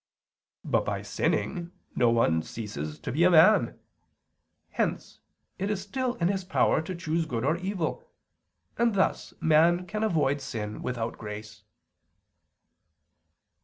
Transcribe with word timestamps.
But 0.65 0.83
by 0.83 1.03
sinning 1.03 1.73
no 1.95 2.09
one 2.09 2.41
ceases 2.41 2.97
to 3.01 3.11
be 3.11 3.23
a 3.23 3.29
man. 3.29 3.77
Hence 4.71 5.19
it 5.59 5.69
is 5.69 5.79
still 5.79 6.15
in 6.15 6.27
his 6.27 6.43
power 6.43 6.81
to 6.81 6.95
choose 6.95 7.27
good 7.27 7.45
or 7.45 7.55
evil; 7.57 8.09
and 8.79 8.95
thus 8.95 9.35
man 9.41 9.85
can 9.85 10.01
avoid 10.01 10.41
sin 10.41 10.81
without 10.81 11.19
grace. 11.19 11.61